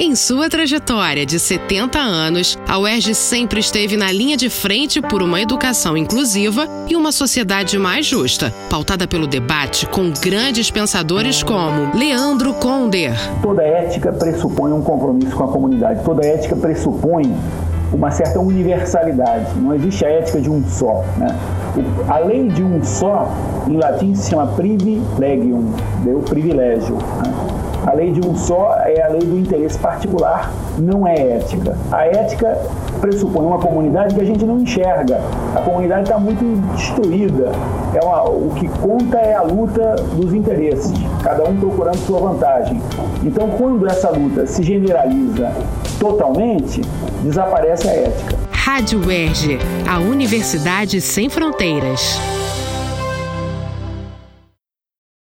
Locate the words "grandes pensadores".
10.12-11.42